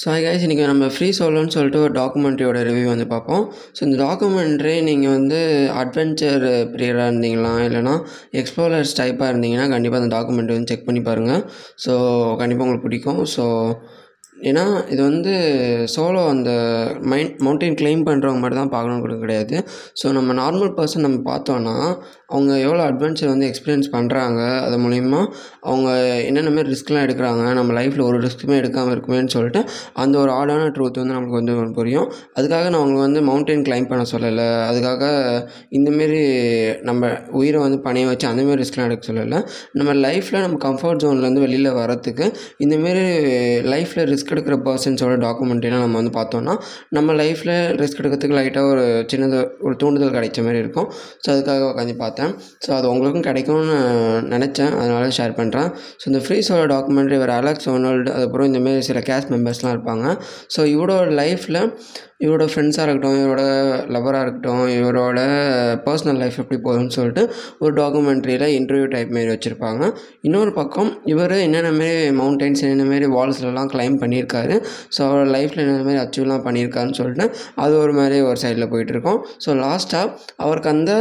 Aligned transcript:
So 0.00 0.06
guys 0.24 0.42
இன்றைக்கி 0.46 0.64
நம்ம 0.70 0.86
free 0.94 1.06
சோலோன்னு 1.18 1.52
சொல்லிட்டு 1.54 1.78
ஒரு 1.84 1.92
டாக்குமெண்ட்ரியோட 1.98 2.58
ரிவ்யூ 2.68 2.88
வந்து 2.92 3.06
பார்ப்போம். 3.12 3.44
ஸோ 3.76 3.80
இந்த 3.86 3.96
டாக்குமெண்ட்ரி 4.02 4.74
நீங்கள் 4.88 5.14
வந்து 5.16 5.38
அட்வென்ச்சர் 5.82 6.44
பிரியராக 6.72 7.06
இருந்தீங்களா? 7.10 7.52
இல்லைனா 7.68 7.94
எக்ஸ்ப்ளோரர்ஸ் 8.40 8.92
டைப்பாக 9.00 9.30
இருந்தீங்கன்னா 9.32 9.66
கண்டிப்பாக 9.74 10.00
அந்த 10.02 10.10
டாக்குமெண்ட்ரி 10.16 10.56
வந்து 10.56 10.70
செக் 10.72 10.84
பண்ணி 10.88 11.02
பாருங்கள் 11.08 11.42
ஸோ 11.84 11.92
கண்டிப்பாக 12.42 12.66
உங்களுக்கு 12.66 12.86
பிடிக்கும். 12.88 13.22
ஸோ 13.36 13.44
ஏன்னா 14.50 14.64
இது 14.92 15.00
வந்து 15.02 15.32
சோலோ 15.94 16.22
அந்த 16.28 16.50
மைன் 17.10 17.30
மவுண்டைன் 17.44 17.76
கிளைம் 17.80 18.02
பண்ணுறவங்க 18.08 18.40
மட்டும் 18.42 18.60
தான் 18.62 18.72
பார்க்கணுன்னு 18.74 19.04
கூட 19.04 19.14
கிடையாது. 19.22 19.56
ஸோ 20.00 20.12
நம்ம 20.12 20.34
நார்மல் 20.40 20.72
பர்சன் 20.78 21.06
நம்ம 21.06 21.18
பார்த்தோன்னா 21.30 21.74
அவங்க 22.34 22.52
எவ்வளோ 22.66 22.82
அட்வென்ச்சர் 22.90 23.30
வந்து 23.32 23.46
எக்ஸ்பீரியன்ஸ் 23.50 23.88
பண்ணுறாங்க 23.94 24.40
அது 24.66 24.76
மூலிமா 24.84 25.20
அவங்க 25.68 25.88
என்னென்ன 26.28 26.50
மாதிரி 26.50 26.72
ரிஸ்க்லாம் 26.74 27.04
எடுக்கிறாங்க 27.06 27.42
நம்ம 27.58 27.72
லைஃப்பில் 27.78 28.04
ஒரு 28.08 28.18
ரிஸ்க்குமே 28.26 28.56
எடுக்காமல் 28.62 28.94
இருக்குமேன்னு 28.94 29.32
சொல்லிட்டு 29.36 29.60
அந்த 30.02 30.18
ஒரு 30.22 30.30
ஆடான 30.30 30.68
ட்ரூத் 30.76 31.00
வந்து 31.02 31.16
நமக்கு 31.18 31.38
வந்து 31.40 31.54
புரியும். 31.78 32.08
அதுக்காக 32.38 32.64
நான் 32.70 32.80
அவங்களை 32.82 33.00
வந்து 33.06 33.20
மவுண்டைன் 33.30 33.64
கிளைம் 33.68 33.88
பண்ண 33.92 34.04
சொல்லலை. 34.12 34.48
அதுக்காக 34.70 35.04
இந்தமாரி 35.78 36.20
நம்ம 36.90 37.10
உயிரை 37.40 37.60
வந்து 37.66 37.80
பணிய 37.86 38.06
வச்சு 38.10 38.26
அந்தமாரி 38.32 38.60
ரிஸ்க்லாம் 38.64 38.88
எடுக்க 38.90 39.12
சொல்லலை. 39.12 39.40
நம்ம 39.72 39.94
லைஃப்பில் 40.06 40.44
நம்ம 40.46 40.60
கம்ஃபர்ட் 40.68 41.02
ஜோன்லேருந்து 41.04 41.44
வெளியில் 41.46 41.70
வரத்துக்கு 41.82 42.26
இந்தமாரி 42.66 43.04
லைஃப்பில் 43.74 44.08
ரிஸ்க் 44.12 44.25
ரிஸ்க் 44.26 44.34
எடுக்கிற 44.34 44.56
பர்சன்ஸோட 44.66 45.14
டாக்குமெண்ட்ரிலாம் 45.24 45.82
நம்ம 45.84 45.98
வந்து 46.00 46.12
பார்த்தோன்னா 46.18 46.54
நம்ம 46.96 47.12
லைஃப்பில் 47.20 47.52
ரிஸ்க் 47.80 48.00
எடுக்கிறதுக்கு 48.00 48.36
லைட்டாக 48.38 48.72
ஒரு 48.72 48.84
சின்னது 49.12 49.38
ஒரு 49.66 49.74
தூண்டுதல் 49.82 50.14
கிடைச்ச 50.16 50.44
மாதிரி 50.46 50.60
இருக்கும். 50.64 50.88
ஸோ 51.24 51.28
அதுக்காக 51.34 51.68
உட்காந்து 51.70 51.94
பார்த்தேன். 52.02 52.32
ஸோ 52.64 52.72
அது 52.78 52.86
உங்களுக்கும் 52.92 53.26
கிடைக்கும்னு 53.28 53.76
நினச்சேன். 54.34 54.72
அதனால 54.80 55.12
ஷேர் 55.18 55.36
பண்ணுறேன் 55.40 55.70
ஸோ 56.00 56.04
இந்த 56.12 56.22
ஃப்ரீஸோட 56.24 56.64
டாக்குமெண்ட்ரி 56.74 57.18
இவர் 57.20 57.34
அலெக்ஸ் 57.38 57.70
ஒனால்டு 57.74 58.10
அதுக்கப்புறம் 58.16 58.50
இந்தமாரி 58.50 58.84
சில 58.90 59.00
கேஸ்ட் 59.10 59.32
மெம்பர்ஸ்லாம் 59.36 59.74
இருப்பாங்க. 59.76 60.06
ஸோ 60.56 60.62
இவரோட 60.74 61.08
லைஃப்பில் 61.22 61.60
இவரோட 62.24 62.44
ஃப்ரெண்ட்ஸாக 62.50 62.84
இருக்கட்டும் 62.86 63.18
இவரோட 63.22 63.42
லவராக 63.94 64.24
இருக்கட்டும் 64.24 64.62
இவரோட 64.76 65.18
பர்சனல் 65.86 66.20
லைஃப் 66.22 66.38
எப்படி 66.42 66.58
போகுதுன்னு 66.66 66.94
சொல்லிட்டு 66.98 67.22
ஒரு 67.62 67.72
டாக்குமெண்ட்ரியில் 67.80 68.46
இன்டர்வியூ 68.58 68.86
டைப் 68.94 69.10
மாரி 69.16 69.28
வச்சுருப்பாங்க. 69.32 69.82
இன்னொரு 70.26 70.52
பக்கம் 70.60 70.90
இவர் 71.12 71.34
என்னென்ன 71.46 71.72
மாரி 71.80 71.98
மவுண்டைன்ஸ் 72.20 72.62
என்னென்ன 72.64 72.86
மாரி 72.92 73.08
வால்ஸ்லலாம் 73.16 73.70
கிளைம் 73.74 73.98
பண்ணியிருக்காரு. 74.16 74.54
ஸோ 74.94 75.00
அவரோட 75.06 75.28
லைஃப்பில் 75.36 75.62
என்ன 75.64 75.76
மாதிரி 75.86 76.00
அச்சீவ்லாம் 76.04 76.44
பண்ணியிருக்காருன்னு 76.46 76.98
சொல்லிட்டு 77.00 77.24
அது 77.64 77.78
ஒரு 77.78 77.92
மாதிரி 77.92 78.20
ஒரு 78.20 78.38
சைடில் 78.42 78.70
போயிட்டுருக்கோம் 78.72 79.20
ஸோ 79.44 79.50
லாஸ்ட்டாக 79.64 80.12
அவருக்கு 80.44 80.70
அந்த 80.74 80.92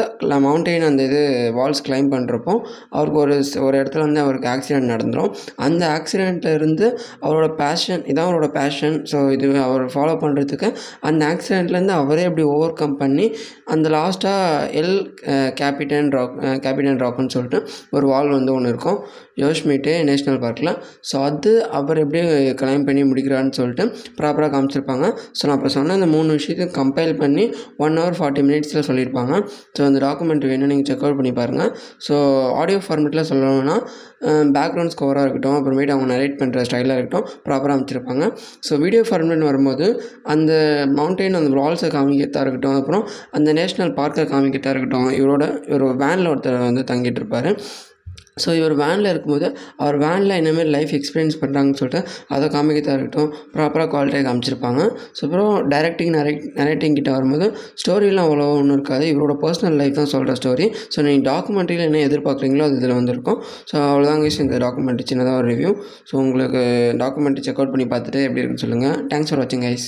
மவுண்டெயின் 0.45 0.85
அந்த 0.89 1.03
இது 1.03 1.22
வால்ஸ் 1.57 1.83
கிளைம் 1.88 2.09
பண்ணுறப்போ 2.13 2.53
அவருக்கு 2.89 3.19
ஒரு 3.19 3.35
ஒரு 3.67 3.75
இடத்துல 3.81 3.99
வந்து 3.99 4.19
அவருக்கு 4.19 4.47
ஆக்சிடெண்ட் 4.55 4.91
நடந்துடும் 4.94 5.31
அந்த 5.67 5.83
ஆக்சிடெண்ட்டில் 5.97 6.53
இருந்து 6.53 6.85
அவரோட 7.25 7.47
பேஷன் 7.61 8.03
இதான் 8.11 8.27
அவரோட 8.30 8.47
பேஷன் 8.59 8.97
ஸோ 9.11 9.19
இது 9.31 9.52
அவர் 9.67 9.85
ஃபாலோ 9.95 10.16
பண்ணுறதுக்கு 10.23 10.69
அந்த 11.02 11.22
ஆக்சிடெண்ட்லேருந்து 11.33 11.95
அவரே 12.02 12.23
அப்படி 12.23 12.45
ஓவர் 12.53 12.73
கம் 12.73 12.97
பண்ணி 12.97 13.27
அந்த 13.66 13.89
லாஸ்ட்டாக 13.89 14.72
எல் 14.81 14.97
கேபிட்டன் 15.61 16.09
ராக் 16.17 16.35
கேபிட்டன் 16.66 17.02
ராக்குன்னு 17.03 17.33
சொல்லிட்டு 17.35 17.59
ஒரு 17.91 18.07
வால் 18.07 18.29
வந்து 18.29 18.53
ஒன்று 18.53 18.72
இருக்கும். 18.73 19.00
யோஷ்மீட்டு 19.41 19.94
நேஷ்னல் 20.09 20.39
பார்க்கில் 20.44 20.72
ஸோ 21.09 21.16
அது 21.23 21.52
அவர் 21.72 21.97
எப்படி 21.97 22.22
கிளைம் 22.61 22.85
பண்ணி 22.85 23.02
முடிக்கிறான்னு 23.11 23.53
சொல்லிட்டு 23.59 23.85
ப்ராப்பராக 24.19 24.49
காமிச்சிருப்பாங்க. 24.55 25.05
ஸோ 25.37 25.43
நான் 25.47 25.57
இப்போ 25.59 25.71
சொன்ன 25.77 25.95
இந்த 25.99 26.09
மூணு 26.15 26.29
விஷயத்தையும் 26.39 26.73
கம்பைல் 26.79 27.13
பண்ணி 27.23 27.45
ஒன் 27.85 27.97
ஹவர் 28.01 28.17
ஃபார்ட்டி 28.19 28.43
மினிட்ஸில் 28.49 28.85
சொல்லியிருப்பாங்க. 28.89 29.33
ஸோ 29.77 29.83
அந்த 29.89 30.01
டாக்குமெண்ட் 30.07 30.47
வேணும் 30.51 30.71
நீங்கள் 30.73 30.89
செக் 30.89 31.05
அவுட் 31.05 31.19
பண்ணி 31.21 31.33
பாருங்கள் 31.41 31.71
ஸோ 32.07 32.15
ஆடியோ 32.61 32.81
ஃபார்மேட்டில் 32.87 33.27
சொல்லணும்னா 33.31 33.77
பேக்ரவுண்ட் 34.57 34.93
ஸ்கோராக 34.95 35.23
இருக்கட்டும் 35.25 35.55
அப்புறமேட்டு 35.57 35.93
அவங்க 35.95 36.07
நரேட் 36.13 36.37
பண்ணுற 36.41 36.61
ஸ்டைலாக 36.67 36.99
இருக்கட்டும் 36.99 37.25
ப்ராப்பராக 37.47 37.75
அமைச்சிருப்பாங்க. 37.77 38.25
ஸோ 38.67 38.73
வீடியோ 38.83 39.01
ஃபார்மேட்னு 39.09 39.49
வரும்போது 39.51 39.87
அந்த 40.33 40.51
மவுண்டெயின் 40.99 41.39
அந்த 41.41 41.51
வால்ஸை 41.61 41.89
காமிக்கிறதா 41.97 42.43
இருக்கட்டும் 42.45 42.77
அப்புறம் 42.81 43.03
அந்த 43.39 43.49
நேஷ்னல் 43.59 43.93
பார்க்கை 43.99 44.25
காமிக்கிறதா 44.33 44.73
இருக்கட்டும் 44.75 45.09
இவரோட 45.19 45.43
இவர் 45.71 45.85
வேனில் 46.03 46.31
ஒருத்தர் 46.33 46.65
வந்து 46.69 46.83
தங்கிட்டு 46.91 47.21
இருப்பார். 47.21 47.49
ஸோ 48.44 48.50
இவர் 48.59 48.73
வேனில் 48.79 49.09
இருக்கும்போது 49.12 49.47
அவர் 49.84 49.97
வேனில் 50.01 50.34
என்னமாரி 50.38 50.72
லைஃப் 50.75 50.94
எக்ஸ்பீரியன்ஸ் 50.97 51.38
பண்ணுறாங்கன்னு 51.41 51.79
சொல்லிட்டு 51.81 52.00
அதை 52.35 52.47
காமிக்கிறதா 52.56 52.96
இருக்கட்டும் 52.97 53.29
ப்ராப்பராக 53.53 53.88
குவாலிட்டியாக 53.94 54.25
காமிச்சிருப்பாங்க. 54.28 54.81
ஸோ 55.18 55.22
அப்புறம் 55.28 55.53
டைரக்டிங் 55.73 56.12
நரேட் 56.18 56.44
நரேட்டிங் 56.59 56.97
கிட்ட 57.00 57.12
வரும்போது 57.18 57.47
ஸ்டோரிலாம் 57.81 58.28
அவ்வளோ 58.28 58.47
ஒன்றும் 58.59 58.78
இருக்காது. 58.78 59.06
இவரோட 59.13 59.35
பர்சனல் 59.44 59.79
லைஃப் 59.81 60.00
தான் 60.01 60.12
சொல்கிற 60.16 60.35
ஸ்டோரி 60.41 60.68
ஸோ 60.95 61.06
நீங்கள் 61.07 61.28
டாக்குமெண்ட்ரியில் 61.31 61.88
என்ன 61.90 62.01
எதிர்பார்க்குறீங்களோ 62.09 62.66
அது 62.69 62.79
இதில் 62.81 62.97
வந்திருக்கும். 63.00 63.40
ஸோ 63.72 63.75
அவ்வளோதாங்க 63.90 64.31
இந்த 64.47 64.57
டாக்குமெண்ட்ரி 64.68 65.06
சின்னதாக 65.12 65.41
ஒரு 65.41 65.50
ரிவ்யூ 65.53 65.72
ஸோ 66.09 66.16
உங்களுக்கு 66.24 66.63
டாக்குமெண்ட்ரி 67.03 67.44
செக் 67.47 67.62
அவுட் 67.62 67.75
பண்ணி 67.75 67.88
பார்த்துட்டு 67.94 68.25
எப்படி 68.28 68.41
இருக்குன்னு 68.41 68.66
சொல்லுங்கள் 68.66 68.97
தேங்க்ஸ் 69.13 69.31
ஃபார் 69.31 69.41
வாட்சிங் 69.44 69.66
கைஸ் 69.68 69.88